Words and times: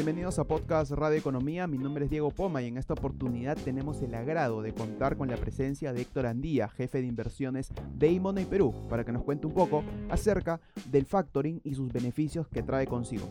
Bienvenidos 0.00 0.38
a 0.38 0.44
Podcast 0.44 0.92
Radio 0.92 1.18
Economía, 1.18 1.66
mi 1.66 1.76
nombre 1.76 2.06
es 2.06 2.10
Diego 2.10 2.30
Poma 2.30 2.62
y 2.62 2.68
en 2.68 2.78
esta 2.78 2.94
oportunidad 2.94 3.58
tenemos 3.58 4.00
el 4.00 4.14
agrado 4.14 4.62
de 4.62 4.72
contar 4.72 5.18
con 5.18 5.28
la 5.28 5.36
presencia 5.36 5.92
de 5.92 6.00
Héctor 6.00 6.24
Andía, 6.24 6.70
jefe 6.70 7.02
de 7.02 7.06
inversiones 7.06 7.68
de 7.96 8.08
Imoney 8.08 8.46
Perú, 8.46 8.74
para 8.88 9.04
que 9.04 9.12
nos 9.12 9.22
cuente 9.24 9.46
un 9.46 9.52
poco 9.52 9.84
acerca 10.08 10.58
del 10.86 11.04
factoring 11.04 11.60
y 11.64 11.74
sus 11.74 11.92
beneficios 11.92 12.48
que 12.48 12.62
trae 12.62 12.86
consigo. 12.86 13.28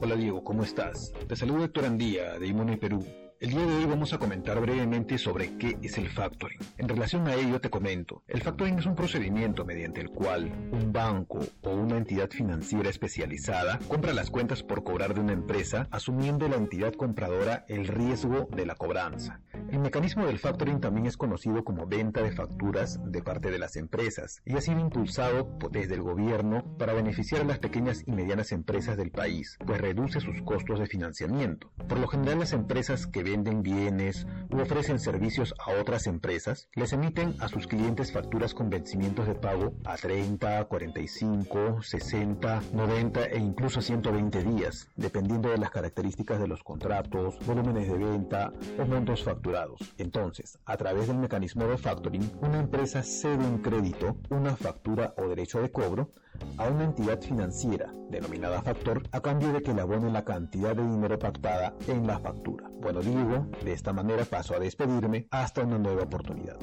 Hola 0.00 0.16
Diego, 0.16 0.42
¿cómo 0.42 0.62
estás? 0.62 1.12
Te 1.28 1.36
saludo 1.36 1.64
Héctor 1.64 1.84
Andía 1.84 2.38
de 2.38 2.46
Imoney 2.46 2.78
Perú 2.78 3.04
el 3.40 3.50
día 3.50 3.66
de 3.66 3.74
hoy 3.74 3.84
vamos 3.84 4.12
a 4.12 4.18
comentar 4.18 4.60
brevemente 4.60 5.18
sobre 5.18 5.56
qué 5.58 5.76
es 5.82 5.98
el 5.98 6.08
factoring. 6.08 6.58
En 6.78 6.88
relación 6.88 7.26
a 7.28 7.34
ello 7.34 7.60
te 7.60 7.70
comento, 7.70 8.22
el 8.28 8.42
factoring 8.42 8.78
es 8.78 8.86
un 8.86 8.94
procedimiento 8.94 9.64
mediante 9.64 10.00
el 10.00 10.10
cual 10.10 10.50
un 10.72 10.92
banco 10.92 11.40
o 11.62 11.70
una 11.70 11.96
entidad 11.96 12.30
financiera 12.30 12.88
especializada 12.88 13.78
compra 13.88 14.12
las 14.12 14.30
cuentas 14.30 14.62
por 14.62 14.84
cobrar 14.84 15.14
de 15.14 15.20
una 15.20 15.32
empresa 15.32 15.88
asumiendo 15.90 16.48
la 16.48 16.56
entidad 16.56 16.94
compradora 16.94 17.64
el 17.68 17.86
riesgo 17.86 18.48
de 18.54 18.66
la 18.66 18.74
cobranza. 18.74 19.40
El 19.74 19.80
mecanismo 19.80 20.24
del 20.24 20.38
factoring 20.38 20.80
también 20.80 21.06
es 21.06 21.16
conocido 21.16 21.64
como 21.64 21.88
venta 21.88 22.22
de 22.22 22.30
facturas 22.30 23.00
de 23.10 23.24
parte 23.24 23.50
de 23.50 23.58
las 23.58 23.74
empresas 23.74 24.40
y 24.44 24.54
ha 24.54 24.60
sido 24.60 24.78
impulsado 24.78 25.48
desde 25.72 25.94
el 25.94 26.02
gobierno 26.02 26.62
para 26.78 26.92
beneficiar 26.92 27.40
a 27.40 27.44
las 27.44 27.58
pequeñas 27.58 28.04
y 28.06 28.12
medianas 28.12 28.52
empresas 28.52 28.96
del 28.96 29.10
país, 29.10 29.58
pues 29.66 29.80
reduce 29.80 30.20
sus 30.20 30.40
costos 30.42 30.78
de 30.78 30.86
financiamiento. 30.86 31.72
Por 31.88 31.98
lo 31.98 32.06
general 32.06 32.38
las 32.38 32.52
empresas 32.52 33.08
que 33.08 33.24
venden 33.24 33.64
bienes 33.64 34.28
u 34.48 34.60
ofrecen 34.60 35.00
servicios 35.00 35.52
a 35.58 35.72
otras 35.72 36.06
empresas, 36.06 36.68
les 36.76 36.92
emiten 36.92 37.34
a 37.40 37.48
sus 37.48 37.66
clientes 37.66 38.12
facturas 38.12 38.54
con 38.54 38.70
vencimientos 38.70 39.26
de 39.26 39.34
pago 39.34 39.72
a 39.84 39.96
30, 39.96 40.66
45, 40.66 41.82
60, 41.82 42.62
90 42.72 43.24
e 43.24 43.38
incluso 43.38 43.80
120 43.80 44.44
días, 44.44 44.88
dependiendo 44.94 45.50
de 45.50 45.58
las 45.58 45.72
características 45.72 46.38
de 46.38 46.46
los 46.46 46.62
contratos, 46.62 47.44
volúmenes 47.44 47.88
de 47.88 47.98
venta 47.98 48.52
o 48.78 48.86
montos 48.86 49.24
facturados. 49.24 49.63
Entonces, 49.98 50.58
a 50.64 50.76
través 50.76 51.08
del 51.08 51.18
mecanismo 51.18 51.66
de 51.66 51.76
factoring, 51.76 52.32
una 52.40 52.60
empresa 52.60 53.02
cede 53.02 53.44
un 53.44 53.58
crédito, 53.58 54.16
una 54.30 54.56
factura 54.56 55.14
o 55.16 55.28
derecho 55.28 55.60
de 55.60 55.70
cobro 55.70 56.10
a 56.58 56.68
una 56.68 56.84
entidad 56.84 57.20
financiera, 57.20 57.92
denominada 58.10 58.62
factor, 58.62 59.02
a 59.12 59.20
cambio 59.20 59.52
de 59.52 59.62
que 59.62 59.72
le 59.72 59.80
abone 59.80 60.10
la 60.10 60.24
cantidad 60.24 60.74
de 60.74 60.82
dinero 60.82 61.18
pactada 61.18 61.74
en 61.86 62.06
la 62.06 62.18
factura. 62.18 62.68
Bueno, 62.80 63.00
digo, 63.00 63.46
de 63.62 63.72
esta 63.72 63.92
manera 63.92 64.24
paso 64.24 64.54
a 64.54 64.58
despedirme 64.58 65.26
hasta 65.30 65.62
una 65.62 65.78
nueva 65.78 66.02
oportunidad. 66.02 66.58